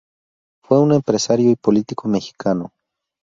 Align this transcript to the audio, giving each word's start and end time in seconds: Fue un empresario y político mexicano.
Fue 0.63 0.79
un 0.81 0.93
empresario 0.93 1.51
y 1.51 1.55
político 1.55 2.07
mexicano. 2.07 2.71